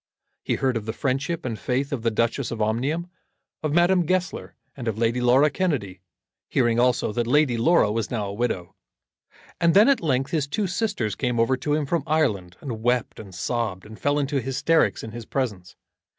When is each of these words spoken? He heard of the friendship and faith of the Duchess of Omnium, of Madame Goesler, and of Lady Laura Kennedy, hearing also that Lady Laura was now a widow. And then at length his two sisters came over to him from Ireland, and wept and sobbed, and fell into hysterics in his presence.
He 0.43 0.55
heard 0.55 0.77
of 0.77 0.87
the 0.87 0.93
friendship 0.97 1.45
and 1.45 1.59
faith 1.59 1.93
of 1.93 2.01
the 2.01 2.09
Duchess 2.09 2.49
of 2.49 2.59
Omnium, 2.59 3.11
of 3.61 3.71
Madame 3.71 4.07
Goesler, 4.07 4.55
and 4.75 4.87
of 4.87 4.97
Lady 4.97 5.21
Laura 5.21 5.51
Kennedy, 5.51 6.01
hearing 6.49 6.79
also 6.79 7.11
that 7.13 7.27
Lady 7.27 7.55
Laura 7.55 7.91
was 7.91 8.09
now 8.09 8.25
a 8.25 8.33
widow. 8.33 8.73
And 9.59 9.75
then 9.75 9.87
at 9.87 10.01
length 10.01 10.31
his 10.31 10.47
two 10.47 10.65
sisters 10.65 11.13
came 11.13 11.39
over 11.39 11.55
to 11.57 11.75
him 11.75 11.85
from 11.85 12.01
Ireland, 12.07 12.57
and 12.61 12.81
wept 12.81 13.19
and 13.19 13.35
sobbed, 13.35 13.85
and 13.85 13.99
fell 13.99 14.17
into 14.17 14.41
hysterics 14.41 15.03
in 15.03 15.11
his 15.11 15.27
presence. 15.27 15.75